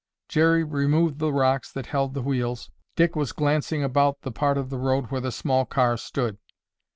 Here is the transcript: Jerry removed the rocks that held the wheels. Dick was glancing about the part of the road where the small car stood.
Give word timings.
Jerry 0.27 0.63
removed 0.63 1.19
the 1.19 1.31
rocks 1.31 1.71
that 1.71 1.85
held 1.85 2.15
the 2.15 2.23
wheels. 2.23 2.71
Dick 2.95 3.15
was 3.15 3.31
glancing 3.33 3.83
about 3.83 4.21
the 4.23 4.31
part 4.31 4.57
of 4.57 4.71
the 4.71 4.79
road 4.79 5.11
where 5.11 5.21
the 5.21 5.31
small 5.31 5.63
car 5.63 5.95
stood. 5.95 6.39